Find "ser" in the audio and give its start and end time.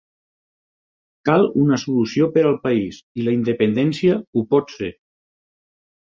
4.77-4.89